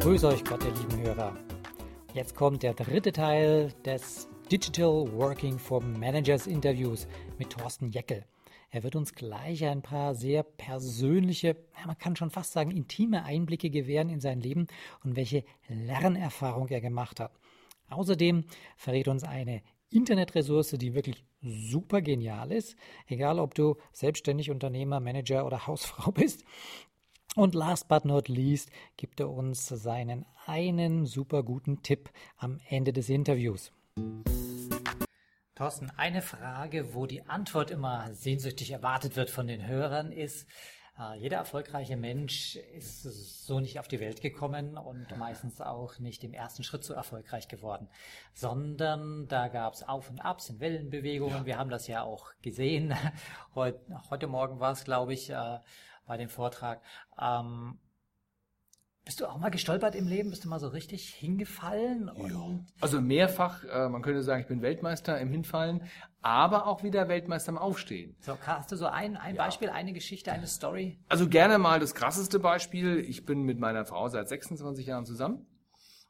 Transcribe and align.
Grüß 0.00 0.24
euch 0.24 0.42
Gott, 0.44 0.64
ihr 0.64 0.72
lieben 0.72 1.02
Hörer. 1.02 1.36
Jetzt 2.14 2.34
kommt 2.34 2.62
der 2.62 2.72
dritte 2.72 3.12
Teil 3.12 3.70
des 3.84 4.30
Digital 4.50 5.12
Working 5.12 5.58
for 5.58 5.82
Managers 5.82 6.46
Interviews 6.46 7.06
mit 7.38 7.50
Thorsten 7.50 7.90
Jeckel. 7.90 8.24
Er 8.70 8.82
wird 8.82 8.96
uns 8.96 9.14
gleich 9.14 9.62
ein 9.66 9.82
paar 9.82 10.14
sehr 10.14 10.42
persönliche, 10.42 11.54
man 11.86 11.98
kann 11.98 12.16
schon 12.16 12.30
fast 12.30 12.52
sagen, 12.52 12.70
intime 12.70 13.24
Einblicke 13.24 13.68
gewähren 13.68 14.08
in 14.08 14.20
sein 14.20 14.40
Leben 14.40 14.68
und 15.04 15.16
welche 15.16 15.44
Lernerfahrung 15.68 16.68
er 16.68 16.80
gemacht 16.80 17.20
hat. 17.20 17.38
Außerdem 17.90 18.44
verrät 18.78 19.06
uns 19.06 19.22
eine 19.22 19.60
Internetressource, 19.90 20.70
die 20.78 20.94
wirklich 20.94 21.24
super 21.42 22.00
genial 22.00 22.52
ist, 22.52 22.76
egal 23.06 23.38
ob 23.38 23.54
du 23.54 23.76
selbstständig 23.92 24.50
Unternehmer, 24.50 25.00
Manager 25.00 25.44
oder 25.44 25.66
Hausfrau 25.66 26.10
bist. 26.14 26.44
Und 27.36 27.54
last 27.54 27.86
but 27.86 28.04
not 28.04 28.28
least 28.28 28.70
gibt 28.96 29.20
er 29.20 29.30
uns 29.30 29.68
seinen 29.68 30.26
einen 30.46 31.06
super 31.06 31.44
guten 31.44 31.80
Tipp 31.82 32.10
am 32.36 32.60
Ende 32.68 32.92
des 32.92 33.08
Interviews. 33.08 33.70
Thorsten, 35.54 35.92
eine 35.96 36.22
Frage, 36.22 36.92
wo 36.94 37.06
die 37.06 37.22
Antwort 37.28 37.70
immer 37.70 38.12
sehnsüchtig 38.14 38.72
erwartet 38.72 39.14
wird 39.14 39.30
von 39.30 39.46
den 39.46 39.64
Hörern, 39.64 40.10
ist, 40.10 40.48
äh, 40.98 41.18
jeder 41.18 41.36
erfolgreiche 41.36 41.96
Mensch 41.96 42.56
ist 42.56 43.02
so 43.46 43.60
nicht 43.60 43.78
auf 43.78 43.86
die 43.86 44.00
Welt 44.00 44.22
gekommen 44.22 44.76
und 44.76 45.16
meistens 45.16 45.60
auch 45.60 46.00
nicht 46.00 46.24
im 46.24 46.32
ersten 46.32 46.64
Schritt 46.64 46.82
so 46.82 46.94
erfolgreich 46.94 47.46
geworden, 47.46 47.88
sondern 48.34 49.28
da 49.28 49.46
gab 49.46 49.74
es 49.74 49.86
Auf 49.86 50.10
und 50.10 50.20
Abs 50.20 50.50
in 50.50 50.58
Wellenbewegungen. 50.58 51.38
Ja. 51.38 51.46
Wir 51.46 51.58
haben 51.58 51.70
das 51.70 51.86
ja 51.86 52.02
auch 52.02 52.32
gesehen. 52.42 52.92
Heute, 53.54 53.80
heute 54.10 54.26
Morgen 54.26 54.58
war 54.58 54.72
es, 54.72 54.84
glaube 54.84 55.12
ich, 55.12 55.30
äh, 55.30 55.58
bei 56.10 56.16
dem 56.16 56.28
Vortrag. 56.28 56.82
Ähm, 57.22 57.78
bist 59.04 59.20
du 59.20 59.26
auch 59.26 59.38
mal 59.38 59.50
gestolpert 59.50 59.94
im 59.94 60.08
Leben? 60.08 60.30
Bist 60.30 60.44
du 60.44 60.48
mal 60.48 60.58
so 60.58 60.66
richtig 60.66 61.08
hingefallen? 61.08 62.10
Ja. 62.16 62.64
Also 62.80 63.00
mehrfach, 63.00 63.62
äh, 63.62 63.88
man 63.88 64.02
könnte 64.02 64.24
sagen, 64.24 64.40
ich 64.40 64.48
bin 64.48 64.60
Weltmeister 64.60 65.20
im 65.20 65.30
Hinfallen, 65.30 65.84
aber 66.20 66.66
auch 66.66 66.82
wieder 66.82 67.08
Weltmeister 67.08 67.52
im 67.52 67.58
Aufstehen. 67.58 68.16
So, 68.22 68.36
hast 68.44 68.72
du 68.72 68.76
so 68.76 68.86
ein, 68.86 69.16
ein 69.16 69.36
ja. 69.36 69.44
Beispiel, 69.44 69.70
eine 69.70 69.92
Geschichte, 69.92 70.32
eine 70.32 70.48
Story? 70.48 70.98
Also 71.08 71.28
gerne 71.28 71.58
mal 71.58 71.78
das 71.78 71.94
krasseste 71.94 72.40
Beispiel. 72.40 72.98
Ich 72.98 73.24
bin 73.24 73.42
mit 73.42 73.60
meiner 73.60 73.84
Frau 73.84 74.08
seit 74.08 74.28
26 74.28 74.86
Jahren 74.86 75.06
zusammen. 75.06 75.46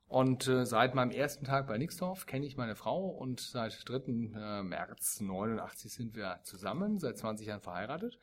Und 0.09 0.49
äh, 0.49 0.65
seit 0.65 0.95
meinem 0.95 1.11
ersten 1.11 1.45
Tag 1.45 1.69
bei 1.69 1.77
Nixdorf 1.77 2.25
kenne 2.25 2.47
ich 2.47 2.57
meine 2.57 2.75
Frau 2.75 3.07
und 3.07 3.39
seit 3.39 3.87
3. 3.87 3.97
Äh, 3.97 4.63
März 4.63 5.21
89 5.21 5.93
sind 5.93 6.17
wir 6.17 6.41
zusammen, 6.43 6.99
seit 6.99 7.19
20 7.19 7.47
Jahren 7.47 7.61
verheiratet. 7.61 8.19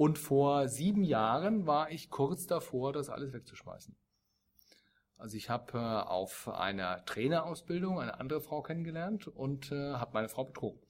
Und 0.00 0.18
vor 0.18 0.66
sieben 0.66 1.04
Jahren 1.04 1.66
war 1.66 1.90
ich 1.90 2.08
kurz 2.08 2.46
davor, 2.46 2.94
das 2.94 3.10
alles 3.10 3.34
wegzuschmeißen. 3.34 3.94
Also 5.18 5.36
ich 5.36 5.50
habe 5.50 5.76
äh, 5.76 5.78
auf 5.78 6.48
einer 6.48 7.04
Trainerausbildung 7.04 8.00
eine 8.00 8.18
andere 8.18 8.40
Frau 8.40 8.62
kennengelernt 8.62 9.28
und 9.28 9.70
äh, 9.72 9.92
habe 9.92 10.14
meine 10.14 10.30
Frau 10.30 10.44
betrogen. 10.44 10.80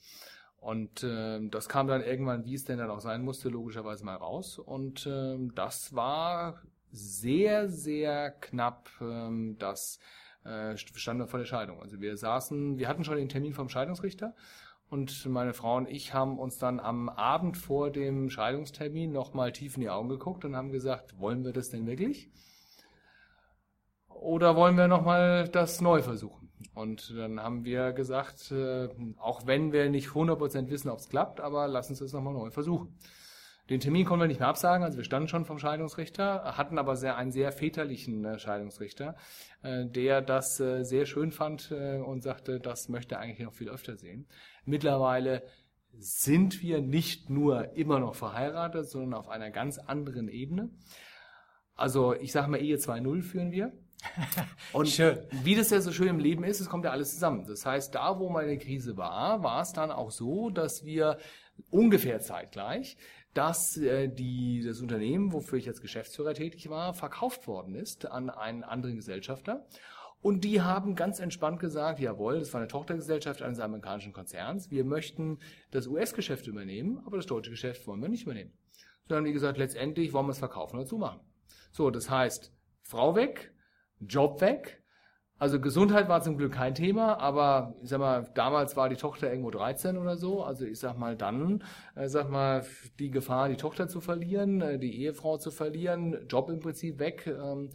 Und 0.59 1.03
äh, 1.03 1.41
das 1.49 1.69
kam 1.69 1.89
dann 1.89 2.05
irgendwann, 2.05 2.45
wie 2.45 2.55
es 2.55 2.65
denn 2.67 2.79
dann 2.79 2.89
auch 2.89 3.01
sein 3.01 3.23
musste, 3.23 3.49
logischerweise 3.49 4.05
mal 4.05 4.15
raus. 4.15 4.61
Und 4.61 5.05
äh, 5.07 5.37
das 5.57 5.93
war 5.93 6.63
sehr, 6.93 7.69
sehr 7.69 8.31
knapp, 8.31 8.91
äh, 9.01 9.57
das 9.59 9.99
äh, 10.45 10.77
stand 10.77 11.29
vor 11.29 11.41
der 11.41 11.47
Scheidung. 11.47 11.83
Also 11.83 12.01
wir 12.01 12.17
saßen, 12.17 12.79
wir 12.79 12.87
hatten 12.87 13.03
schon 13.03 13.17
den 13.17 13.29
Termin 13.29 13.55
vom 13.55 13.69
Scheidungsrichter 13.69 14.37
und 14.91 15.25
meine 15.27 15.55
Frau 15.55 15.77
und 15.77 15.89
ich 15.89 16.15
haben 16.15 16.39
uns 16.39 16.59
dann 16.59 16.81
am 16.81 17.09
Abend 17.09 17.57
vor 17.57 17.91
dem 17.91 18.29
Scheidungstermin 18.29 19.13
nochmal 19.13 19.53
tief 19.53 19.77
in 19.77 19.83
die 19.83 19.89
Augen 19.89 20.09
geguckt 20.09 20.45
und 20.45 20.57
haben 20.57 20.73
gesagt, 20.73 21.19
wollen 21.21 21.45
wir 21.45 21.53
das 21.53 21.71
denn 21.71 21.87
wirklich? 21.87 22.29
Oder 24.09 24.57
wollen 24.57 24.77
wir 24.77 24.89
nochmal 24.89 25.49
das 25.49 25.81
neu 25.81 26.03
versuchen? 26.03 26.51
Und 26.75 27.15
dann 27.17 27.41
haben 27.41 27.65
wir 27.65 27.93
gesagt, 27.93 28.51
äh, 28.51 28.89
auch 29.17 29.47
wenn 29.47 29.73
wir 29.73 29.89
nicht 29.89 30.09
100% 30.09 30.69
wissen, 30.71 30.91
ob 30.91 30.99
es 30.99 31.09
klappt, 31.09 31.41
aber 31.41 31.69
lass 31.69 31.89
uns 31.89 32.01
das 32.01 32.13
nochmal 32.13 32.35
neu 32.35 32.51
versuchen. 32.51 32.95
Den 33.71 33.79
Termin 33.79 34.05
konnten 34.05 34.25
wir 34.25 34.27
nicht 34.27 34.41
mehr 34.41 34.49
absagen, 34.49 34.83
also 34.83 34.97
wir 34.97 35.05
standen 35.05 35.29
schon 35.29 35.45
vom 35.45 35.61
Scheidungsrichter, 35.61 36.57
hatten 36.57 36.77
aber 36.77 36.97
sehr, 36.97 37.17
einen 37.17 37.31
sehr 37.31 37.53
väterlichen 37.53 38.25
äh, 38.25 38.37
Scheidungsrichter, 38.37 39.15
äh, 39.63 39.87
der 39.87 40.23
das 40.23 40.59
äh, 40.59 40.83
sehr 40.83 41.07
schön 41.07 41.31
fand 41.31 41.71
und 41.71 42.23
sagte, 42.23 42.59
das 42.59 42.89
möchte 42.89 43.15
er 43.15 43.21
eigentlich 43.21 43.47
noch 43.47 43.55
viel 43.55 43.69
öfter 43.69 43.97
sehen. 43.97 44.27
Mittlerweile 44.65 45.45
sind 45.93 46.63
wir 46.63 46.81
nicht 46.81 47.31
nur 47.31 47.77
immer 47.77 48.01
noch 48.01 48.17
verheiratet, 48.17 48.89
sondern 48.89 49.15
auf 49.15 49.29
einer 49.29 49.51
ganz 49.51 49.79
anderen 49.79 50.29
Ebene. 50.29 50.71
Also 51.75 52.15
ich 52.15 52.33
sage 52.33 52.51
mal, 52.51 52.61
Ehe 52.61 52.77
2.0 52.77 53.23
führen 53.23 53.53
wir. 53.53 53.73
Und 54.73 54.89
schön. 54.89 55.19
wie 55.45 55.55
das 55.55 55.71
ja 55.71 55.81
so 55.81 55.93
schön 55.93 56.09
im 56.09 56.19
Leben 56.19 56.43
ist, 56.43 56.59
es 56.59 56.69
kommt 56.69 56.87
ja 56.87 56.91
alles 56.91 57.13
zusammen. 57.13 57.45
Das 57.47 57.67
heißt, 57.67 57.95
da 57.95 58.19
wo 58.19 58.31
meine 58.31 58.59
Krise 58.59 58.97
war, 58.97 59.43
war 59.43 59.61
es 59.61 59.73
dann 59.73 59.91
auch 59.91 60.11
so, 60.11 60.51
dass 60.51 60.85
wir 60.85 61.19
ungefähr 61.71 62.21
zeitgleich 62.21 62.97
dass 63.35 63.77
äh, 63.77 64.09
die, 64.09 64.63
das 64.65 64.81
Unternehmen, 64.81 65.33
wofür 65.33 65.59
ich 65.59 65.69
als 65.69 65.81
Geschäftsführer 65.81 66.35
tätig 66.35 66.69
war, 66.69 66.95
verkauft 66.95 67.47
worden 67.47 67.75
ist 67.75 68.07
an 68.07 68.31
einen 68.31 68.65
anderen 68.65 68.97
Gesellschafter. 68.97 69.67
Und 70.23 70.45
die 70.45 70.61
haben 70.61 70.97
ganz 70.97 71.19
entspannt 71.19 71.61
gesagt, 71.61 71.99
jawohl, 71.99 72.41
das 72.41 72.53
war 72.53 72.61
eine 72.61 72.69
Tochtergesellschaft 72.69 73.41
eines 73.41 73.59
amerikanischen 73.59 74.13
Konzerns. 74.13 74.71
Wir 74.71 74.85
möchten 74.85 75.39
das 75.71 75.87
US-Geschäft 75.87 76.47
übernehmen, 76.47 77.01
aber 77.07 77.17
das 77.17 77.27
deutsche 77.27 77.51
Geschäft 77.51 77.87
wollen 77.87 78.03
wir 78.03 78.09
nicht 78.09 78.25
übernehmen. 78.25 78.53
Sondern 79.09 79.25
wie 79.25 79.33
gesagt, 79.33 79.57
letztendlich 79.57 80.13
wollen 80.13 80.27
wir 80.27 80.33
es 80.33 80.39
verkaufen 80.39 80.77
oder 80.77 80.87
zumachen. 80.87 81.21
So, 81.73 81.91
das 81.91 82.11
heißt, 82.11 82.53
Frau 82.83 83.15
weg, 83.15 83.55
Job 84.01 84.41
weg, 84.41 84.80
also 85.41 85.59
Gesundheit 85.59 86.07
war 86.11 86.21
zum 86.21 86.37
Glück 86.37 86.53
kein 86.53 86.75
Thema, 86.75 87.19
aber 87.19 87.75
ich 87.83 87.89
sag 87.89 87.99
mal, 87.99 88.29
damals 88.35 88.77
war 88.77 88.91
die 88.91 88.97
Tochter 88.97 89.31
irgendwo 89.31 89.51
13 89.51 89.97
oder 89.97 90.19
so. 90.19 90.45
Also 90.45 90.67
ich 90.67 90.79
sag 90.79 90.99
mal 90.99 91.17
dann, 91.17 91.65
äh, 91.95 92.09
sag 92.09 92.29
mal, 92.31 92.67
die 92.99 93.11
Gefahr, 93.11 93.49
die 93.49 93.57
Tochter 93.57 93.89
zu 93.89 94.03
verlieren, 94.03 94.61
äh, 94.61 94.79
die 94.79 95.01
Ehefrau 95.01 95.39
zu 95.39 95.51
verlieren, 95.51 96.29
Job 96.29 96.51
im 96.51 96.61
Prinzip 96.61 96.99
weg. 96.99 97.27
Ähm, 97.27 97.71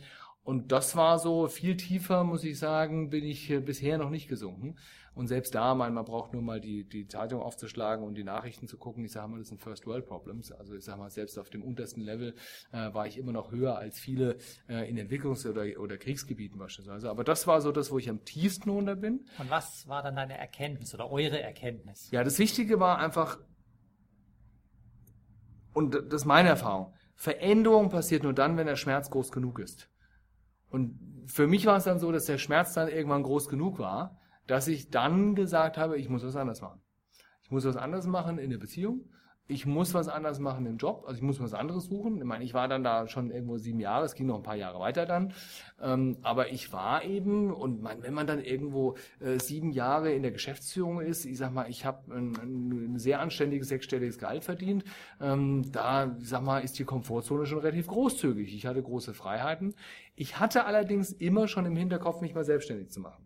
und 0.45 0.71
das 0.71 0.95
war 0.95 1.17
so 1.17 1.47
viel 1.47 1.75
tiefer, 1.75 2.23
muss 2.23 2.43
ich 2.43 2.59
sagen, 2.59 3.09
bin 3.09 3.25
ich 3.25 3.49
äh, 3.49 3.59
bisher 3.59 3.97
noch 3.97 4.11
nicht 4.11 4.27
gesunken. 4.27 4.77
Und 5.15 5.25
selbst 5.25 5.55
da, 5.55 5.73
man, 5.73 5.91
man 5.91 6.05
braucht 6.05 6.33
nur 6.33 6.43
mal 6.43 6.61
die, 6.61 6.87
die 6.87 7.07
Zeitung 7.07 7.41
aufzuschlagen 7.41 8.05
und 8.05 8.13
die 8.13 8.23
Nachrichten 8.23 8.67
zu 8.67 8.77
gucken. 8.77 9.03
Ich 9.05 9.13
sage 9.13 9.27
mal, 9.27 9.39
das 9.39 9.47
sind 9.47 9.59
First 9.59 9.87
World 9.87 10.05
Problems. 10.05 10.51
Also 10.51 10.75
ich 10.75 10.83
sage 10.83 10.99
mal, 10.99 11.09
selbst 11.09 11.39
auf 11.39 11.49
dem 11.49 11.63
untersten 11.63 12.01
Level 12.01 12.35
äh, 12.71 12.93
war 12.93 13.07
ich 13.07 13.17
immer 13.17 13.31
noch 13.31 13.51
höher 13.51 13.75
als 13.75 13.97
viele 13.97 14.37
äh, 14.69 14.87
in 14.87 14.99
Entwicklungs- 14.99 15.49
oder, 15.49 15.81
oder 15.81 15.97
Kriegsgebieten 15.97 16.59
beispielsweise. 16.59 17.09
Aber 17.09 17.23
das 17.23 17.47
war 17.47 17.59
so 17.59 17.71
das, 17.71 17.89
wo 17.89 17.97
ich 17.97 18.07
am 18.07 18.23
tiefsten 18.23 18.69
unter 18.69 18.95
bin. 18.95 19.25
Und 19.39 19.49
was 19.49 19.87
war 19.87 20.03
dann 20.03 20.15
deine 20.15 20.37
Erkenntnis 20.37 20.93
oder 20.93 21.09
eure 21.09 21.41
Erkenntnis? 21.41 22.11
Ja, 22.11 22.23
das 22.23 22.37
Wichtige 22.37 22.79
war 22.79 22.99
einfach, 22.99 23.39
und 25.73 25.95
das 25.95 26.21
ist 26.21 26.25
meine 26.25 26.49
Erfahrung, 26.49 26.93
Veränderung 27.15 27.89
passiert 27.89 28.21
nur 28.21 28.33
dann, 28.33 28.57
wenn 28.57 28.67
der 28.67 28.75
Schmerz 28.75 29.09
groß 29.09 29.31
genug 29.31 29.57
ist. 29.57 29.89
Und 30.69 30.99
für 31.27 31.47
mich 31.47 31.65
war 31.65 31.77
es 31.77 31.85
dann 31.85 31.99
so, 31.99 32.11
dass 32.11 32.25
der 32.25 32.37
Schmerz 32.37 32.73
dann 32.73 32.87
irgendwann 32.87 33.23
groß 33.23 33.49
genug 33.49 33.79
war, 33.79 34.19
dass 34.47 34.67
ich 34.67 34.89
dann 34.89 35.35
gesagt 35.35 35.77
habe, 35.77 35.97
ich 35.97 36.09
muss 36.09 36.23
was 36.23 36.35
anderes 36.35 36.61
machen. 36.61 36.81
Ich 37.43 37.51
muss 37.51 37.65
was 37.65 37.77
anderes 37.77 38.07
machen 38.07 38.37
in 38.37 38.49
der 38.49 38.57
Beziehung. 38.57 39.09
Ich 39.47 39.67
muss 39.67 39.93
was 39.93 40.07
anderes 40.07 40.39
machen 40.39 40.65
im 40.65 40.77
Job. 40.77 41.03
Also 41.05 41.17
ich 41.17 41.21
muss 41.21 41.39
was 41.39 41.53
anderes 41.53 41.85
suchen. 41.85 42.17
Ich 42.17 42.23
meine, 42.23 42.43
ich 42.43 42.55
war 42.55 42.67
dann 42.67 42.83
da 42.83 43.07
schon 43.07 43.29
irgendwo 43.29 43.57
sieben 43.57 43.79
Jahre. 43.79 44.03
Es 44.03 44.15
ging 44.15 44.25
noch 44.25 44.37
ein 44.37 44.43
paar 44.43 44.55
Jahre 44.55 44.79
weiter 44.79 45.05
dann. 45.05 45.33
Ähm, 45.79 46.17
aber 46.23 46.51
ich 46.51 46.73
war 46.73 47.03
eben, 47.03 47.53
und 47.53 47.79
mein, 47.79 48.01
wenn 48.01 48.15
man 48.15 48.25
dann 48.25 48.39
irgendwo 48.43 48.95
äh, 49.19 49.39
sieben 49.39 49.71
Jahre 49.71 50.11
in 50.13 50.23
der 50.23 50.31
Geschäftsführung 50.31 50.99
ist, 50.99 51.25
ich 51.25 51.37
sag 51.37 51.53
mal, 51.53 51.69
ich 51.69 51.85
habe 51.85 52.11
ein, 52.11 52.35
ein, 52.35 52.97
sehr 52.97 53.19
anständiges 53.19 53.67
sechsstelliges 53.67 54.17
Gehalt 54.17 54.43
verdient. 54.43 54.83
Ähm, 55.21 55.71
da, 55.71 56.15
sag 56.19 56.41
mal, 56.41 56.63
ist 56.63 56.79
die 56.79 56.85
Komfortzone 56.85 57.45
schon 57.45 57.59
relativ 57.59 57.85
großzügig. 57.85 58.55
Ich 58.55 58.65
hatte 58.65 58.81
große 58.81 59.13
Freiheiten. 59.13 59.75
Ich 60.15 60.39
hatte 60.39 60.65
allerdings 60.65 61.11
immer 61.11 61.47
schon 61.47 61.67
im 61.67 61.75
Hinterkopf, 61.75 62.21
mich 62.21 62.33
mal 62.33 62.45
selbstständig 62.45 62.89
zu 62.89 62.99
machen. 62.99 63.25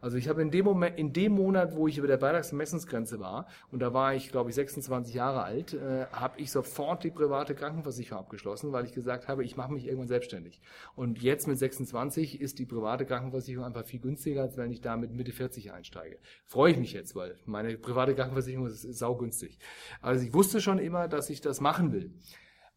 Also 0.00 0.16
ich 0.16 0.28
habe 0.28 0.42
in 0.42 0.50
dem 0.50 0.64
Moment, 0.64 0.96
in 0.98 1.12
dem 1.12 1.32
Monat, 1.32 1.74
wo 1.74 1.88
ich 1.88 1.98
über 1.98 2.06
der 2.06 2.18
Beitragsermessungsgrenze 2.18 3.18
war, 3.18 3.46
und 3.72 3.80
da 3.80 3.92
war 3.92 4.14
ich, 4.14 4.30
glaube 4.30 4.50
ich, 4.50 4.54
26 4.56 5.14
Jahre 5.14 5.42
alt, 5.42 5.74
äh, 5.74 6.06
habe 6.12 6.40
ich 6.40 6.52
sofort 6.52 7.02
die 7.02 7.10
private 7.10 7.54
Krankenversicherung 7.54 8.20
abgeschlossen, 8.20 8.72
weil 8.72 8.84
ich 8.84 8.92
gesagt 8.92 9.26
habe, 9.26 9.44
ich 9.44 9.56
mache 9.56 9.72
mich 9.72 9.86
irgendwann 9.86 10.08
selbstständig. 10.08 10.60
Und 10.94 11.20
jetzt 11.20 11.48
mit 11.48 11.58
26 11.58 12.40
ist 12.40 12.58
die 12.58 12.66
private 12.66 13.06
Krankenversicherung 13.06 13.66
einfach 13.66 13.84
viel 13.84 14.00
günstiger, 14.00 14.42
als 14.42 14.56
wenn 14.56 14.70
ich 14.70 14.80
da 14.80 14.96
mit 14.96 15.12
Mitte 15.12 15.32
40 15.32 15.72
einsteige. 15.72 16.18
Freue 16.46 16.72
ich 16.72 16.78
mich 16.78 16.92
jetzt, 16.92 17.16
weil 17.16 17.36
meine 17.44 17.76
private 17.76 18.14
Krankenversicherung 18.14 18.66
ist, 18.66 18.84
ist 18.84 18.98
saugünstig. 18.98 19.58
Also 20.00 20.24
ich 20.24 20.32
wusste 20.32 20.60
schon 20.60 20.78
immer, 20.78 21.08
dass 21.08 21.28
ich 21.28 21.40
das 21.40 21.60
machen 21.60 21.92
will. 21.92 22.12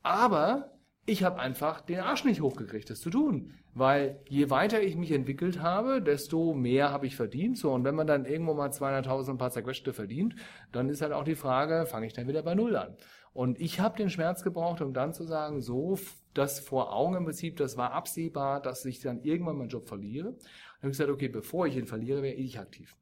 Aber 0.02 0.72
ich 1.06 1.24
habe 1.24 1.40
einfach 1.40 1.82
den 1.82 2.00
Arsch 2.00 2.26
nicht 2.26 2.42
hochgekriegt, 2.42 2.90
das 2.90 3.02
zu 3.02 3.10
tun. 3.10 3.54
Weil 3.74 4.20
je 4.28 4.50
weiter 4.50 4.82
ich 4.82 4.96
mich 4.96 5.12
entwickelt 5.12 5.62
habe, 5.62 6.02
desto 6.02 6.54
mehr 6.54 6.92
habe 6.92 7.08
ich 7.08 7.16
verdient. 7.16 7.58
So, 7.58 7.72
und 7.72 7.84
wenn 7.86 7.96
man 7.96 8.06
dann 8.08 8.26
irgendwo 8.26 8.54
mal 8.54 8.70
200.000 8.70 9.32
ein 9.32 9.38
paar 9.38 9.52
zerquetschte 9.52 9.94
verdient, 9.94 10.36
dann 10.72 10.90
ist 10.90 11.02
halt 11.02 11.14
auch 11.14 11.24
die 11.24 11.36
Frage, 11.36 11.86
fange 11.86 12.06
ich 12.06 12.14
dann 12.14 12.28
wieder 12.28 12.44
bei 12.44 12.54
Null 12.54 12.76
an? 12.76 12.96
Und 13.34 13.62
ich 13.62 13.80
habe 13.80 13.98
den 13.98 14.10
Schmerz 14.10 14.44
gebraucht, 14.44 14.82
um 14.82 14.94
dann 14.94 15.14
zu 15.14 15.24
sagen, 15.24 15.62
so, 15.62 15.98
das 16.34 16.60
vor 16.60 16.94
Augen 16.94 17.16
im 17.16 17.24
Prinzip, 17.24 17.56
das 17.56 17.78
war 17.78 17.94
absehbar, 17.94 18.62
dass 18.62 18.84
ich 18.84 19.00
dann 19.00 19.22
irgendwann 19.22 19.58
meinen 19.58 19.70
Job 19.70 19.88
verliere. 19.88 20.34
Dann 20.34 20.82
habe 20.82 20.92
ich 20.92 20.98
gesagt, 20.98 21.10
okay, 21.10 21.30
bevor 21.30 21.66
ich 21.66 21.78
ihn 21.78 21.88
verliere, 21.88 22.22
wäre 22.22 22.36
ich 22.36 22.60
aktiv. 22.60 22.98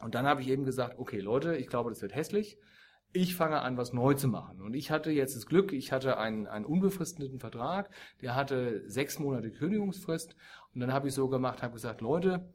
Und 0.00 0.16
dann 0.16 0.26
habe 0.26 0.40
ich 0.40 0.48
eben 0.48 0.64
gesagt, 0.64 0.98
okay, 0.98 1.20
Leute, 1.20 1.56
ich 1.56 1.68
glaube, 1.68 1.90
das 1.90 2.02
wird 2.02 2.14
hässlich 2.14 2.58
ich 3.12 3.36
fange 3.36 3.60
an, 3.60 3.76
was 3.76 3.92
neu 3.92 4.14
zu 4.14 4.28
machen. 4.28 4.62
Und 4.62 4.74
ich 4.74 4.90
hatte 4.90 5.10
jetzt 5.10 5.36
das 5.36 5.46
Glück, 5.46 5.72
ich 5.72 5.92
hatte 5.92 6.18
einen, 6.18 6.46
einen 6.46 6.64
unbefristeten 6.64 7.38
Vertrag, 7.38 7.90
der 8.20 8.34
hatte 8.34 8.88
sechs 8.88 9.18
Monate 9.18 9.50
Kündigungsfrist. 9.50 10.34
Und 10.74 10.80
dann 10.80 10.92
habe 10.92 11.08
ich 11.08 11.14
so 11.14 11.28
gemacht, 11.28 11.62
habe 11.62 11.74
gesagt, 11.74 12.00
Leute, 12.00 12.52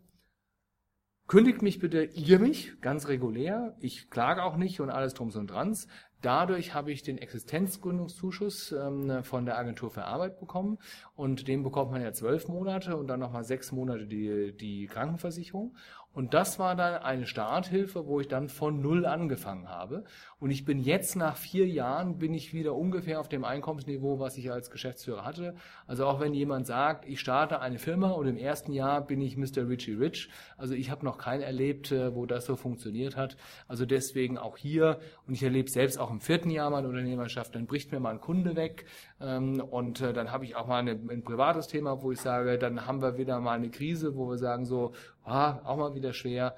kündigt 1.27 1.61
mich 1.61 1.79
bitte 1.79 2.03
ihr 2.03 2.39
mich, 2.39 2.79
ganz 2.81 3.07
regulär. 3.07 3.75
Ich 3.79 4.09
klage 4.09 4.43
auch 4.43 4.57
nicht 4.57 4.79
und 4.79 4.89
alles 4.89 5.13
drum 5.13 5.29
und 5.29 5.47
drans. 5.47 5.87
Dadurch 6.21 6.73
habe 6.73 6.91
ich 6.91 7.03
den 7.03 7.19
Existenzgründungszuschuss 7.19 8.71
ähm, 8.71 9.23
von 9.23 9.45
der 9.45 9.59
Agentur 9.59 9.91
für 9.91 10.05
Arbeit 10.05 10.39
bekommen 10.39 10.79
und 11.13 11.47
den 11.47 11.61
bekommt 11.61 11.91
man 11.91 12.01
ja 12.01 12.11
zwölf 12.11 12.47
Monate 12.47 12.97
und 12.97 13.07
dann 13.07 13.19
nochmal 13.19 13.43
sechs 13.43 13.71
Monate 13.71 14.07
die, 14.07 14.55
die 14.57 14.87
Krankenversicherung. 14.87 15.77
Und 16.17 16.33
das 16.33 16.57
war 16.57 16.75
dann 16.75 17.03
eine 17.03 17.27
Starthilfe, 17.27 18.07
wo 18.07 18.19
ich 18.19 18.27
dann 18.27 18.49
von 18.49 18.81
Null 18.81 19.05
angefangen 19.05 19.69
habe. 19.69 20.03
Und 20.39 20.49
ich 20.49 20.65
bin 20.65 20.79
jetzt 20.79 21.15
nach 21.15 21.37
vier 21.37 21.67
Jahren, 21.67 22.17
bin 22.17 22.33
ich 22.33 22.55
wieder 22.55 22.73
ungefähr 22.73 23.19
auf 23.19 23.29
dem 23.29 23.45
Einkommensniveau, 23.45 24.17
was 24.17 24.35
ich 24.35 24.51
als 24.51 24.71
Geschäftsführer 24.71 25.23
hatte. 25.23 25.53
Also 25.85 26.07
auch 26.07 26.19
wenn 26.19 26.33
jemand 26.33 26.65
sagt, 26.65 27.07
ich 27.07 27.19
starte 27.19 27.61
eine 27.61 27.77
Firma 27.77 28.09
und 28.09 28.25
im 28.25 28.35
ersten 28.35 28.73
Jahr 28.73 29.05
bin 29.05 29.21
ich 29.21 29.37
Mr. 29.37 29.69
Richie 29.69 29.93
Rich. 29.93 30.31
Also 30.57 30.73
ich 30.73 30.89
habe 30.89 31.05
noch 31.05 31.19
keinen 31.19 31.43
erlebt, 31.43 31.91
äh, 31.91 32.15
wo 32.15 32.25
das 32.25 32.47
so 32.47 32.55
funktioniert 32.55 33.15
hat. 33.15 33.37
Also 33.67 33.85
deswegen 33.85 34.39
auch 34.39 34.57
hier. 34.57 34.99
Und 35.27 35.35
ich 35.35 35.43
erlebe 35.43 35.69
selbst 35.69 35.99
auch 35.99 36.09
im 36.09 36.19
vierten 36.19 36.49
Jahr 36.49 36.71
meine 36.71 36.87
Unternehmerschaft, 36.87 37.53
dann 37.53 37.67
bricht 37.67 37.91
mir 37.91 37.99
mal 37.99 38.15
ein 38.15 38.21
Kunde 38.21 38.55
weg. 38.55 38.85
Ähm, 39.21 39.59
und 39.59 40.01
äh, 40.01 40.13
dann 40.13 40.31
habe 40.31 40.45
ich 40.45 40.55
auch 40.55 40.65
mal 40.65 40.79
ein 40.79 41.23
privates 41.23 41.67
Thema, 41.67 42.01
wo 42.01 42.11
ich 42.11 42.21
sage, 42.21 42.57
dann 42.57 42.87
haben 42.87 43.03
wir 43.03 43.19
wieder 43.19 43.39
mal 43.39 43.53
eine 43.53 43.69
Krise, 43.69 44.15
wo 44.15 44.27
wir 44.31 44.39
sagen 44.39 44.65
so, 44.65 44.93
ah, 45.27 45.61
auch 45.63 45.77
mal 45.77 45.95
wieder 45.95 46.13
schwer. 46.13 46.55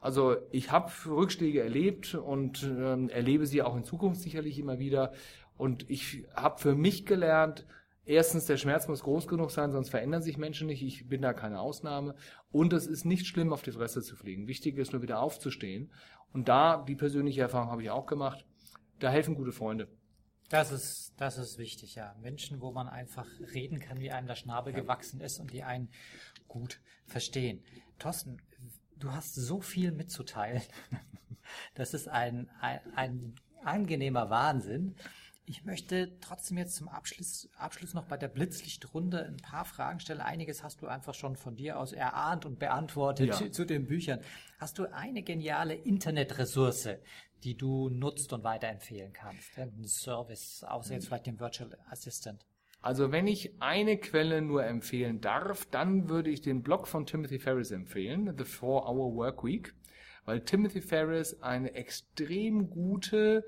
Also 0.00 0.36
ich 0.50 0.70
habe 0.70 0.90
Rückschläge 1.06 1.62
erlebt 1.62 2.14
und 2.14 2.62
ähm, 2.62 3.08
erlebe 3.08 3.46
sie 3.46 3.62
auch 3.62 3.76
in 3.76 3.84
Zukunft 3.84 4.20
sicherlich 4.20 4.58
immer 4.58 4.78
wieder. 4.78 5.12
Und 5.56 5.88
ich 5.90 6.24
habe 6.34 6.60
für 6.60 6.74
mich 6.74 7.06
gelernt, 7.06 7.66
erstens, 8.04 8.46
der 8.46 8.56
Schmerz 8.56 8.88
muss 8.88 9.02
groß 9.02 9.26
genug 9.26 9.50
sein, 9.50 9.72
sonst 9.72 9.88
verändern 9.88 10.22
sich 10.22 10.38
Menschen 10.38 10.66
nicht. 10.66 10.82
Ich 10.82 11.08
bin 11.08 11.22
da 11.22 11.32
keine 11.32 11.60
Ausnahme. 11.60 12.14
Und 12.50 12.72
es 12.72 12.86
ist 12.86 13.04
nicht 13.04 13.26
schlimm, 13.26 13.52
auf 13.52 13.62
die 13.62 13.72
Fresse 13.72 14.02
zu 14.02 14.16
fliegen. 14.16 14.46
Wichtig 14.46 14.76
ist 14.78 14.92
nur 14.92 15.02
wieder 15.02 15.20
aufzustehen. 15.20 15.90
Und 16.32 16.48
da, 16.48 16.84
die 16.86 16.96
persönliche 16.96 17.40
Erfahrung 17.40 17.70
habe 17.70 17.82
ich 17.82 17.90
auch 17.90 18.06
gemacht, 18.06 18.44
da 18.98 19.08
helfen 19.08 19.34
gute 19.34 19.52
Freunde. 19.52 19.88
Das 20.48 20.70
ist, 20.70 21.12
das 21.16 21.38
ist 21.38 21.58
wichtig, 21.58 21.96
ja. 21.96 22.14
Menschen, 22.20 22.60
wo 22.60 22.70
man 22.70 22.88
einfach 22.88 23.26
reden 23.52 23.80
kann, 23.80 24.00
wie 24.00 24.12
einem 24.12 24.28
der 24.28 24.36
Schnabel 24.36 24.72
ja. 24.72 24.80
gewachsen 24.80 25.20
ist 25.20 25.40
und 25.40 25.52
die 25.52 25.64
einen 25.64 25.88
gut 26.46 26.80
verstehen. 27.04 27.64
Thorsten, 27.98 28.40
du 28.96 29.10
hast 29.10 29.34
so 29.34 29.60
viel 29.60 29.92
mitzuteilen. 29.92 30.62
Das 31.74 31.94
ist 31.94 32.08
ein, 32.08 32.50
ein, 32.60 32.80
ein 32.96 33.34
angenehmer 33.62 34.30
Wahnsinn. 34.30 34.96
Ich 35.48 35.64
möchte 35.64 36.18
trotzdem 36.20 36.58
jetzt 36.58 36.74
zum 36.74 36.88
Abschluss, 36.88 37.48
Abschluss 37.56 37.94
noch 37.94 38.06
bei 38.06 38.16
der 38.16 38.26
Blitzlichtrunde 38.26 39.26
ein 39.26 39.36
paar 39.36 39.64
Fragen 39.64 40.00
stellen. 40.00 40.20
Einiges 40.20 40.64
hast 40.64 40.82
du 40.82 40.88
einfach 40.88 41.14
schon 41.14 41.36
von 41.36 41.54
dir 41.54 41.78
aus 41.78 41.92
erahnt 41.92 42.44
und 42.44 42.58
beantwortet 42.58 43.40
ja. 43.40 43.50
zu 43.52 43.64
den 43.64 43.86
Büchern. 43.86 44.20
Hast 44.58 44.78
du 44.78 44.92
eine 44.92 45.22
geniale 45.22 45.74
Internetressource, 45.74 46.88
die 47.44 47.56
du 47.56 47.88
nutzt 47.90 48.32
und 48.32 48.42
weiterempfehlen 48.42 49.12
kannst? 49.12 49.56
Ein 49.56 49.84
Service, 49.84 50.64
außer 50.64 50.94
jetzt 50.94 51.06
vielleicht 51.06 51.26
den 51.26 51.38
Virtual 51.38 51.78
Assistant? 51.90 52.44
Also 52.82 53.12
wenn 53.12 53.28
ich 53.28 53.62
eine 53.62 53.98
Quelle 53.98 54.42
nur 54.42 54.64
empfehlen 54.64 55.20
darf, 55.20 55.64
dann 55.66 56.08
würde 56.08 56.30
ich 56.30 56.40
den 56.40 56.62
Blog 56.62 56.88
von 56.88 57.06
Timothy 57.06 57.38
Ferris 57.38 57.70
empfehlen, 57.70 58.34
The 58.36 58.44
Four 58.44 58.88
Hour 58.88 59.14
Work 59.14 59.44
Week, 59.44 59.74
weil 60.24 60.40
Timothy 60.40 60.80
Ferris 60.80 61.40
eine 61.40 61.72
extrem 61.74 62.68
gute 62.68 63.44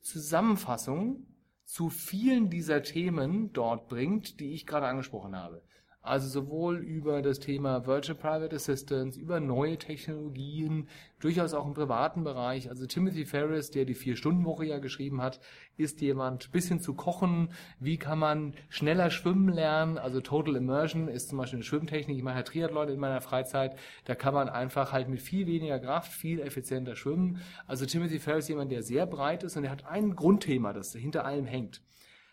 Zusammenfassung 0.00 1.26
zu 1.70 1.88
vielen 1.88 2.50
dieser 2.50 2.82
Themen 2.82 3.52
dort 3.52 3.86
bringt, 3.86 4.40
die 4.40 4.54
ich 4.54 4.66
gerade 4.66 4.86
angesprochen 4.86 5.36
habe. 5.36 5.62
Also 6.02 6.28
sowohl 6.28 6.78
über 6.78 7.20
das 7.20 7.40
Thema 7.40 7.86
Virtual 7.86 8.16
Private 8.16 8.56
Assistance, 8.56 9.20
über 9.20 9.38
neue 9.38 9.76
Technologien, 9.76 10.88
durchaus 11.18 11.52
auch 11.52 11.66
im 11.66 11.74
privaten 11.74 12.24
Bereich. 12.24 12.70
Also 12.70 12.86
Timothy 12.86 13.26
Ferris, 13.26 13.70
der 13.70 13.84
die 13.84 13.94
Vier-Stunden-Woche 13.94 14.64
ja 14.64 14.78
geschrieben 14.78 15.20
hat, 15.20 15.40
ist 15.76 16.00
jemand, 16.00 16.52
bis 16.52 16.68
hin 16.68 16.80
zu 16.80 16.94
kochen, 16.94 17.52
wie 17.78 17.98
kann 17.98 18.18
man 18.18 18.54
schneller 18.70 19.10
schwimmen 19.10 19.50
lernen. 19.50 19.98
Also 19.98 20.22
Total 20.22 20.56
Immersion 20.56 21.06
ist 21.06 21.28
zum 21.28 21.36
Beispiel 21.36 21.58
eine 21.58 21.64
Schwimmtechnik. 21.64 22.16
Ich 22.16 22.22
mache 22.22 22.36
ja 22.36 22.42
Triathlon 22.44 22.88
in 22.88 22.98
meiner 22.98 23.20
Freizeit. 23.20 23.76
Da 24.06 24.14
kann 24.14 24.32
man 24.32 24.48
einfach 24.48 24.92
halt 24.92 25.10
mit 25.10 25.20
viel 25.20 25.46
weniger 25.46 25.78
Kraft 25.78 26.12
viel 26.12 26.40
effizienter 26.40 26.96
schwimmen. 26.96 27.42
Also 27.66 27.84
Timothy 27.84 28.20
Ferris 28.20 28.44
ist 28.44 28.48
jemand, 28.48 28.72
der 28.72 28.82
sehr 28.82 29.04
breit 29.04 29.42
ist 29.42 29.58
und 29.58 29.64
er 29.64 29.70
hat 29.70 29.84
ein 29.84 30.16
Grundthema, 30.16 30.72
das 30.72 30.94
hinter 30.94 31.26
allem 31.26 31.44
hängt. 31.44 31.82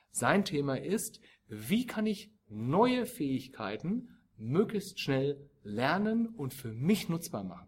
Sein 0.09 0.45
Thema 0.45 0.79
ist, 0.79 1.19
wie 1.49 1.85
kann 1.85 2.05
ich 2.05 2.31
neue 2.49 3.05
Fähigkeiten 3.05 4.17
möglichst 4.37 4.99
schnell 4.99 5.49
lernen 5.63 6.27
und 6.27 6.53
für 6.53 6.71
mich 6.71 7.09
nutzbar 7.09 7.43
machen. 7.43 7.67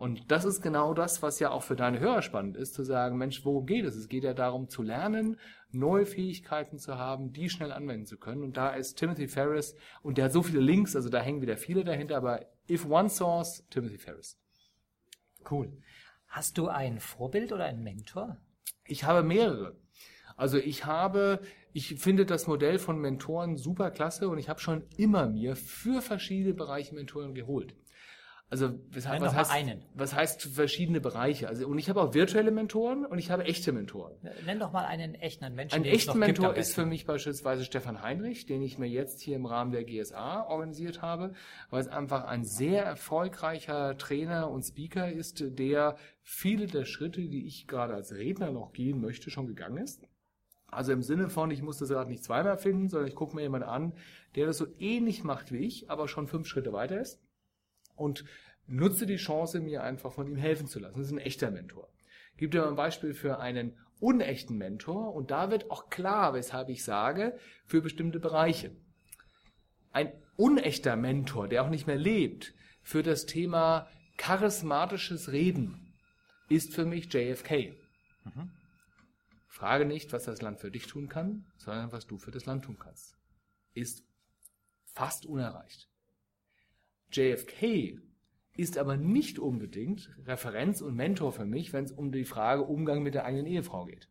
Und 0.00 0.30
das 0.30 0.46
ist 0.46 0.62
genau 0.62 0.94
das, 0.94 1.22
was 1.22 1.40
ja 1.40 1.50
auch 1.50 1.62
für 1.62 1.76
deine 1.76 2.00
Hörer 2.00 2.22
spannend 2.22 2.56
ist, 2.56 2.72
zu 2.72 2.84
sagen, 2.84 3.18
Mensch, 3.18 3.44
worum 3.44 3.66
geht 3.66 3.84
es? 3.84 3.96
Es 3.96 4.08
geht 4.08 4.24
ja 4.24 4.32
darum 4.32 4.70
zu 4.70 4.82
lernen, 4.82 5.38
neue 5.72 6.06
Fähigkeiten 6.06 6.78
zu 6.78 6.96
haben, 6.96 7.34
die 7.34 7.50
schnell 7.50 7.70
anwenden 7.70 8.06
zu 8.06 8.16
können. 8.16 8.42
Und 8.42 8.56
da 8.56 8.70
ist 8.70 8.94
Timothy 8.94 9.28
Ferris, 9.28 9.76
und 10.00 10.16
der 10.16 10.24
hat 10.24 10.32
so 10.32 10.42
viele 10.42 10.60
Links, 10.60 10.96
also 10.96 11.10
da 11.10 11.20
hängen 11.20 11.42
wieder 11.42 11.58
viele 11.58 11.84
dahinter, 11.84 12.16
aber 12.16 12.46
if 12.68 12.86
one 12.86 13.10
source, 13.10 13.66
Timothy 13.68 13.98
Ferris. 13.98 14.38
Cool. 15.50 15.70
Hast 16.28 16.56
du 16.56 16.68
ein 16.68 16.98
Vorbild 16.98 17.52
oder 17.52 17.64
einen 17.64 17.82
Mentor? 17.82 18.38
Ich 18.86 19.04
habe 19.04 19.22
mehrere. 19.22 19.76
Also 20.40 20.56
ich 20.56 20.86
habe 20.86 21.40
ich 21.74 21.96
finde 21.96 22.24
das 22.24 22.46
Modell 22.46 22.78
von 22.78 22.98
Mentoren 22.98 23.58
super 23.58 23.90
klasse 23.90 24.28
und 24.28 24.38
ich 24.38 24.48
habe 24.48 24.58
schon 24.58 24.82
immer 24.96 25.28
mir 25.28 25.54
für 25.54 26.00
verschiedene 26.00 26.54
Bereiche 26.54 26.94
Mentoren 26.94 27.34
geholt. 27.34 27.74
Also 28.48 28.70
weshalb, 28.90 29.20
was, 29.20 29.34
heißt, 29.34 29.52
einen. 29.52 29.84
was 29.94 30.12
heißt 30.12 30.42
verschiedene 30.42 31.00
Bereiche? 31.00 31.46
Also 31.46 31.68
und 31.68 31.78
ich 31.78 31.88
habe 31.88 32.00
auch 32.00 32.14
virtuelle 32.14 32.50
Mentoren 32.50 33.04
und 33.04 33.18
ich 33.18 33.30
habe 33.30 33.44
echte 33.44 33.70
Mentoren. 33.70 34.16
Nenn 34.44 34.58
doch 34.58 34.72
mal 34.72 34.86
einen 34.86 35.14
echten 35.14 35.44
einen 35.44 35.54
Menschen. 35.54 35.76
Ein 35.76 35.84
echter 35.84 36.14
Mentor 36.14 36.56
ist 36.56 36.74
für 36.74 36.84
mich 36.84 37.04
beispielsweise 37.04 37.64
Stefan 37.64 38.02
Heinrich, 38.02 38.46
den 38.46 38.62
ich 38.62 38.76
mir 38.76 38.88
jetzt 38.88 39.20
hier 39.20 39.36
im 39.36 39.46
Rahmen 39.46 39.70
der 39.70 39.84
GSA 39.84 40.46
organisiert 40.48 41.02
habe, 41.02 41.34
weil 41.68 41.82
es 41.82 41.86
einfach 41.86 42.24
ein 42.24 42.44
sehr 42.44 42.82
erfolgreicher 42.82 43.96
Trainer 43.98 44.50
und 44.50 44.62
Speaker 44.62 45.12
ist, 45.12 45.44
der 45.46 45.96
viele 46.22 46.66
der 46.66 46.86
Schritte, 46.86 47.20
die 47.20 47.46
ich 47.46 47.68
gerade 47.68 47.94
als 47.94 48.12
Redner 48.16 48.50
noch 48.50 48.72
gehen 48.72 49.00
möchte, 49.00 49.30
schon 49.30 49.46
gegangen 49.46 49.76
ist. 49.76 50.09
Also 50.70 50.92
im 50.92 51.02
Sinne 51.02 51.30
von, 51.30 51.50
ich 51.50 51.62
muss 51.62 51.78
das 51.78 51.90
Rad 51.90 52.08
nicht 52.08 52.24
zweimal 52.24 52.58
finden, 52.58 52.88
sondern 52.88 53.08
ich 53.08 53.14
gucke 53.14 53.34
mir 53.34 53.42
jemanden 53.42 53.68
an, 53.68 53.92
der 54.36 54.46
das 54.46 54.58
so 54.58 54.66
ähnlich 54.78 55.24
macht 55.24 55.52
wie 55.52 55.66
ich, 55.66 55.90
aber 55.90 56.08
schon 56.08 56.28
fünf 56.28 56.46
Schritte 56.46 56.72
weiter 56.72 57.00
ist 57.00 57.20
und 57.96 58.24
nutze 58.66 59.06
die 59.06 59.16
Chance, 59.16 59.60
mir 59.60 59.82
einfach 59.82 60.12
von 60.12 60.26
ihm 60.26 60.36
helfen 60.36 60.66
zu 60.66 60.78
lassen. 60.78 60.98
Das 60.98 61.06
ist 61.06 61.12
ein 61.12 61.18
echter 61.18 61.50
Mentor. 61.50 61.88
Gibt 62.36 62.54
dir 62.54 62.62
mal 62.62 62.68
ein 62.68 62.76
Beispiel 62.76 63.14
für 63.14 63.40
einen 63.40 63.76
unechten 63.98 64.56
Mentor 64.56 65.14
und 65.14 65.30
da 65.30 65.50
wird 65.50 65.70
auch 65.70 65.90
klar, 65.90 66.32
weshalb 66.34 66.68
ich 66.68 66.84
sage, 66.84 67.36
für 67.66 67.82
bestimmte 67.82 68.20
Bereiche. 68.20 68.70
Ein 69.92 70.12
unechter 70.36 70.96
Mentor, 70.96 71.48
der 71.48 71.64
auch 71.64 71.68
nicht 71.68 71.86
mehr 71.86 71.98
lebt, 71.98 72.54
für 72.82 73.02
das 73.02 73.26
Thema 73.26 73.88
charismatisches 74.16 75.32
Reden 75.32 75.94
ist 76.48 76.74
für 76.74 76.84
mich 76.84 77.12
JFK. 77.12 77.74
Mhm. 78.24 78.50
Frage 79.50 79.84
nicht, 79.84 80.12
was 80.12 80.24
das 80.24 80.40
Land 80.40 80.60
für 80.60 80.70
dich 80.70 80.86
tun 80.86 81.08
kann, 81.08 81.44
sondern 81.56 81.90
was 81.90 82.06
du 82.06 82.18
für 82.18 82.30
das 82.30 82.46
Land 82.46 82.64
tun 82.64 82.78
kannst. 82.78 83.18
Ist 83.74 84.04
fast 84.84 85.26
unerreicht. 85.26 85.88
JFK 87.10 87.98
ist 88.56 88.78
aber 88.78 88.96
nicht 88.96 89.40
unbedingt 89.40 90.14
Referenz 90.24 90.80
und 90.80 90.94
Mentor 90.94 91.32
für 91.32 91.46
mich, 91.46 91.72
wenn 91.72 91.84
es 91.84 91.90
um 91.90 92.12
die 92.12 92.24
Frage 92.24 92.62
Umgang 92.62 93.02
mit 93.02 93.14
der 93.14 93.24
eigenen 93.24 93.46
Ehefrau 93.46 93.86
geht. 93.86 94.08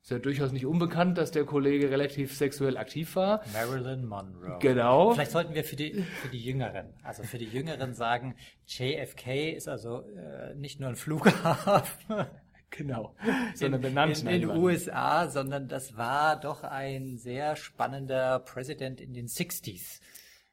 Ist 0.00 0.12
ja 0.12 0.20
durchaus 0.20 0.52
nicht 0.52 0.64
unbekannt, 0.64 1.18
dass 1.18 1.32
der 1.32 1.44
Kollege 1.44 1.90
relativ 1.90 2.36
sexuell 2.36 2.76
aktiv 2.76 3.16
war. 3.16 3.42
Marilyn 3.52 4.06
Monroe. 4.06 4.60
Genau. 4.60 5.12
Vielleicht 5.12 5.32
sollten 5.32 5.54
wir 5.54 5.64
für 5.64 5.74
die, 5.74 6.04
für 6.22 6.28
die 6.28 6.40
Jüngeren, 6.40 6.94
also 7.02 7.24
für 7.24 7.38
die 7.38 7.46
Jüngeren 7.46 7.94
sagen, 7.94 8.36
JFK 8.66 9.54
ist 9.56 9.68
also 9.68 10.02
äh, 10.02 10.54
nicht 10.54 10.78
nur 10.78 10.90
ein 10.90 10.96
Flughafen. 10.96 12.26
Genau. 12.70 13.14
Sondern 13.54 13.80
benannt. 13.80 14.20
In, 14.22 14.28
in 14.28 14.40
den 14.42 14.50
USA, 14.50 15.28
sondern 15.28 15.68
das 15.68 15.96
war 15.96 16.38
doch 16.38 16.62
ein 16.62 17.16
sehr 17.16 17.56
spannender 17.56 18.40
Präsident 18.40 19.00
in 19.00 19.14
den 19.14 19.26
60s. 19.26 20.00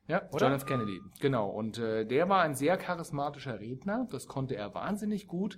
Ja, 0.07 0.29
Oder? 0.31 0.45
John 0.47 0.55
F. 0.55 0.65
Kennedy, 0.65 1.01
genau. 1.19 1.49
Und 1.49 1.79
äh, 1.79 2.05
der 2.05 2.29
war 2.29 2.43
ein 2.43 2.53
sehr 2.53 2.77
charismatischer 2.77 3.59
Redner, 3.59 4.07
das 4.11 4.27
konnte 4.27 4.55
er 4.55 4.73
wahnsinnig 4.75 5.27
gut. 5.27 5.57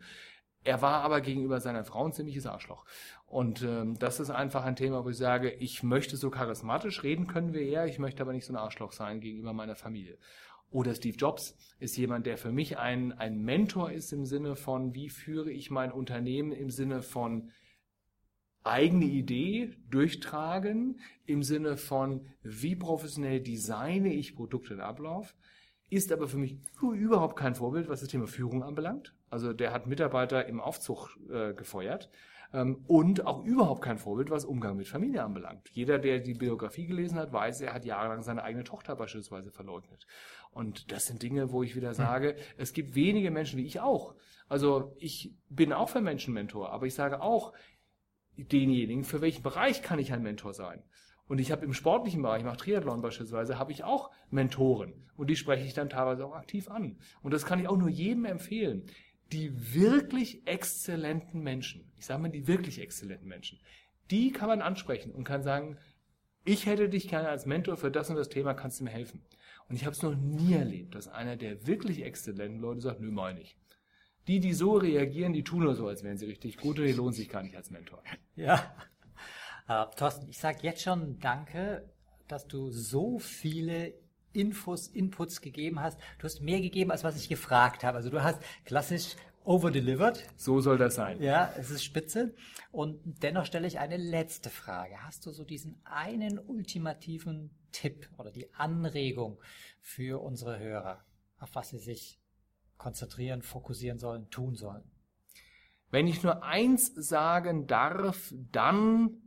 Er 0.64 0.82
war 0.82 1.02
aber 1.02 1.22
gegenüber 1.22 1.60
seiner 1.62 1.84
Frau 1.86 2.06
ein 2.06 2.12
ziemliches 2.14 2.46
Arschloch. 2.46 2.86
Und 3.26 3.62
ähm, 3.62 3.98
das 4.00 4.20
ist 4.20 4.30
einfach 4.30 4.66
ein 4.66 4.76
Thema, 4.76 5.04
wo 5.06 5.10
ich 5.10 5.18
sage, 5.18 5.52
ich 5.52 5.84
möchte 5.84 6.18
so 6.18 6.30
charismatisch 6.30 7.04
reden 7.04 7.28
können 7.28 7.54
wir 7.54 7.62
eher, 7.62 7.86
ich 7.86 8.00
möchte 8.00 8.22
aber 8.22 8.34
nicht 8.34 8.46
so 8.46 8.54
ein 8.54 8.58
Arschloch 8.58 8.92
sein 8.92 9.20
gegenüber 9.20 9.54
meiner 9.54 9.76
Familie. 9.76 10.18
Oder 10.70 10.96
Steve 10.96 11.18
Jobs 11.18 11.56
ist 11.80 11.98
jemand, 11.98 12.26
der 12.26 12.38
für 12.38 12.52
mich 12.52 12.78
ein, 12.78 13.14
ein 13.14 13.40
Mentor 13.42 13.92
ist 13.92 14.12
im 14.12 14.26
Sinne 14.26 14.56
von, 14.56 14.94
wie 14.94 15.10
führe 15.10 15.52
ich 15.52 15.72
mein 15.72 15.92
Unternehmen 15.92 16.52
im 16.52 16.70
Sinne 16.70 17.02
von 17.02 17.52
eigene 18.64 19.06
Idee 19.06 19.74
durchtragen, 19.90 21.00
im 21.26 21.42
Sinne 21.42 21.78
von, 21.78 22.28
wie 22.44 22.76
professionell 22.76 23.40
designe 23.40 24.14
ich 24.14 24.36
Produkte 24.36 24.74
in 24.74 24.82
Ablauf, 24.82 25.36
ist 25.90 26.12
aber 26.12 26.28
für 26.28 26.38
mich 26.38 26.58
überhaupt 26.82 27.38
kein 27.38 27.56
Vorbild, 27.56 27.88
was 27.88 28.02
das 28.02 28.10
Thema 28.10 28.28
Führung 28.28 28.64
anbelangt. 28.64 29.16
Also 29.30 29.54
der 29.54 29.74
hat 29.74 29.88
Mitarbeiter 29.88 30.46
im 30.46 30.60
Aufzug 30.62 31.18
äh, 31.30 31.54
gefeuert 31.54 32.10
ähm, 32.54 32.84
und 32.88 33.26
auch 33.26 33.44
überhaupt 33.44 33.82
kein 33.82 33.98
Vorbild, 33.98 34.30
was 34.30 34.46
Umgang 34.46 34.78
mit 34.78 34.88
Familie 34.88 35.24
anbelangt. 35.24 35.70
Jeder, 35.72 36.00
der 36.00 36.20
die 36.20 36.34
Biografie 36.34 36.86
gelesen 36.86 37.18
hat, 37.20 37.34
weiß, 37.34 37.62
er 37.62 37.74
hat 37.74 37.86
jahrelang 37.86 38.22
seine 38.24 38.44
eigene 38.44 38.64
Tochter 38.64 38.96
beispielsweise 38.96 39.52
verleugnet. 39.52 40.08
Und 40.52 40.92
das 40.92 41.08
sind 41.08 41.22
Dinge, 41.22 41.52
wo 41.52 41.64
ich 41.64 41.76
wieder 41.76 41.90
hm. 41.90 41.96
sage, 41.96 42.30
hm. 42.30 42.36
es 42.58 42.74
gibt 42.74 42.96
wenige 42.96 43.32
Menschen 43.32 43.58
wie 43.58 43.66
ich 43.66 43.80
auch. 43.80 44.16
Also 44.48 44.96
ich 44.98 45.36
bin 45.50 45.74
auch 45.74 45.90
für 45.90 46.02
Menschen 46.02 46.34
Mentor, 46.34 46.72
aber 46.72 46.86
ich 46.86 46.96
sage 46.96 47.22
auch 47.22 47.54
denjenigen, 48.38 49.04
für 49.04 49.22
welchen 49.22 49.44
Bereich 49.44 49.82
kann 49.82 50.00
ich 50.00 50.14
ein 50.14 50.24
Mentor 50.24 50.54
sein. 50.54 50.84
Und 51.28 51.40
ich 51.40 51.52
habe 51.52 51.66
im 51.66 51.74
sportlichen 51.74 52.22
Bereich, 52.22 52.40
ich 52.40 52.46
mache 52.46 52.58
Triathlon 52.58 53.02
beispielsweise, 53.02 53.60
habe 53.60 53.74
ich 53.74 53.84
auch 53.84 54.12
Mentoren. 54.30 54.94
Und 55.18 55.30
die 55.30 55.36
spreche 55.36 55.66
ich 55.66 55.74
dann 55.74 55.90
teilweise 55.90 56.26
auch 56.26 56.34
aktiv 56.34 56.70
an. 56.70 56.98
Und 57.22 57.34
das 57.34 57.46
kann 57.46 57.60
ich 57.60 57.68
auch 57.68 57.78
nur 57.78 57.90
jedem 57.90 58.24
empfehlen. 58.24 58.86
Die 59.32 59.74
wirklich 59.74 60.48
exzellenten 60.48 61.42
Menschen, 61.42 61.92
ich 61.98 62.06
sage 62.06 62.22
mal 62.22 62.30
die 62.30 62.48
wirklich 62.48 62.80
exzellenten 62.80 63.28
Menschen, 63.28 63.60
die 64.10 64.32
kann 64.32 64.48
man 64.48 64.62
ansprechen 64.62 65.12
und 65.12 65.24
kann 65.24 65.44
sagen, 65.44 65.78
ich 66.46 66.66
hätte 66.66 66.88
dich 66.88 67.10
gerne 67.10 67.28
als 67.28 67.46
Mentor 67.46 67.76
für 67.76 67.92
das 67.92 68.10
und 68.10 68.16
das 68.16 68.30
Thema, 68.30 68.54
kannst 68.54 68.80
du 68.80 68.86
mir 68.86 68.90
helfen. 68.90 69.22
Und 69.68 69.76
ich 69.76 69.84
habe 69.84 69.94
es 69.94 70.02
noch 70.02 70.16
nie 70.16 70.54
erlebt, 70.54 70.96
dass 70.96 71.10
einer 71.10 71.36
der 71.36 71.68
wirklich 71.68 72.04
exzellenten 72.04 72.62
Leute 72.62 72.82
sagt, 72.82 73.02
nö, 73.02 73.12
meine 73.12 73.42
ich. 73.42 73.58
Die, 74.28 74.40
die 74.40 74.54
so 74.54 74.74
reagieren, 74.74 75.34
die 75.34 75.44
tun 75.44 75.64
nur 75.64 75.76
so, 75.76 75.88
als 75.88 76.04
wären 76.04 76.18
sie 76.18 76.26
richtig 76.26 76.58
gut 76.58 76.80
und 76.80 76.86
die 76.86 76.94
lohnen 76.94 77.14
sich 77.14 77.30
gar 77.30 77.44
nicht 77.44 77.56
als 77.56 77.70
Mentor. 77.70 78.02
Ja. 78.36 78.74
Uh, 79.70 79.86
Thorsten, 79.98 80.30
ich 80.30 80.38
sage 80.38 80.60
jetzt 80.62 80.82
schon 80.82 81.20
Danke, 81.20 81.90
dass 82.30 82.48
du 82.48 82.70
so 82.70 83.20
viele 83.20 83.94
Infos, 84.34 84.88
Inputs 84.88 85.42
gegeben 85.42 85.82
hast. 85.82 86.00
Du 86.20 86.26
hast 86.26 86.42
mehr 86.42 86.62
gegeben, 86.62 86.92
als 86.92 87.04
was 87.04 87.18
ich 87.18 87.30
gefragt 87.30 87.84
habe. 87.84 87.98
Also 87.98 88.10
du 88.10 88.22
hast 88.24 88.42
klassisch 88.66 89.16
overdelivered. 89.48 90.24
So 90.36 90.60
soll 90.60 90.78
das 90.78 90.96
sein. 90.96 91.22
Ja, 91.22 91.54
es 91.58 91.72
ist 91.72 91.84
spitze. 91.84 92.36
Und 92.72 93.00
dennoch 93.24 93.46
stelle 93.46 93.68
ich 93.68 93.80
eine 93.80 93.98
letzte 93.98 94.50
Frage. 94.50 95.02
Hast 95.04 95.26
du 95.26 95.32
so 95.32 95.44
diesen 95.46 95.80
einen 95.86 96.38
ultimativen 96.38 97.52
Tipp 97.72 98.10
oder 98.18 98.32
die 98.32 98.54
Anregung 98.54 99.40
für 99.82 100.22
unsere 100.22 100.60
Hörer, 100.60 101.06
auf 101.40 101.56
was 101.56 101.70
sie 101.70 101.80
sich 101.80 102.20
konzentrieren, 102.78 103.42
fokussieren 103.42 104.00
sollen, 104.00 104.30
tun 104.30 104.56
sollen? 104.56 104.84
Wenn 105.90 106.08
ich 106.08 106.22
nur 106.22 106.44
eins 106.44 106.94
sagen 106.94 107.68
darf, 107.68 108.34
dann 108.52 109.27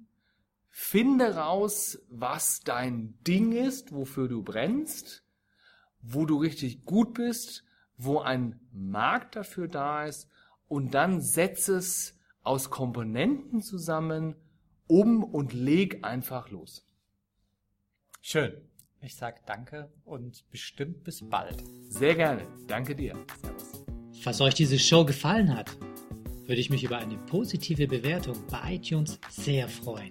finde 0.71 1.37
raus, 1.37 1.99
was 2.09 2.61
dein 2.61 3.19
Ding 3.27 3.53
ist, 3.53 3.93
wofür 3.93 4.29
du 4.29 4.43
brennst, 4.43 5.25
wo 6.01 6.25
du 6.25 6.39
richtig 6.39 6.85
gut 6.85 7.15
bist, 7.15 7.65
wo 7.97 8.21
ein 8.21 8.59
Markt 8.73 9.37
dafür 9.37 9.69
da 9.69 10.05
ist 10.07 10.29
und 10.69 10.95
dann 10.95 11.21
setze 11.21 11.77
es 11.77 12.19
aus 12.43 12.71
Komponenten 12.71 13.61
zusammen 13.61 14.37
um 14.87 15.23
und 15.23 15.53
leg 15.53 16.05
einfach 16.05 16.51
los. 16.51 16.87
Schön. 18.23 18.53
Ich 19.03 19.17
sag 19.17 19.47
danke 19.47 19.91
und 20.05 20.45
bestimmt 20.51 21.05
bis 21.05 21.27
bald. 21.27 21.63
Sehr 21.89 22.15
gerne. 22.15 22.47
Danke 22.67 22.95
dir. 22.95 23.17
Servus. 23.41 23.85
Falls 24.21 24.41
euch 24.43 24.55
diese 24.55 24.79
Show 24.79 25.07
gefallen 25.07 25.57
hat, 25.57 25.75
würde 26.47 26.61
ich 26.61 26.69
mich 26.69 26.85
über 26.85 26.99
eine 26.99 27.17
positive 27.17 27.87
Bewertung 27.87 28.37
bei 28.51 28.75
iTunes 28.75 29.19
sehr 29.31 29.69
freuen. 29.69 30.11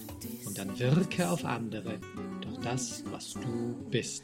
und 0.51 0.57
dann 0.57 0.77
wirke 0.77 1.29
auf 1.29 1.45
andere 1.45 1.97
durch 2.41 2.57
das, 2.57 3.05
was 3.09 3.33
du 3.35 3.73
bist. 3.89 4.21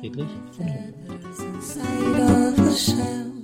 Friedrich 0.00 0.26
von 0.56 0.66
Humboldt. 1.86 3.37